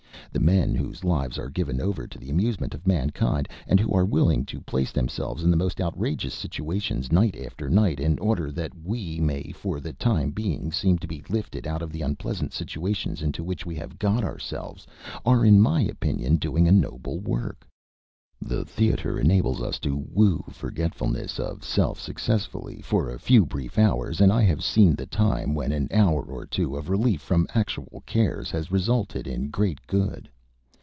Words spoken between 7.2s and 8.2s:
after night in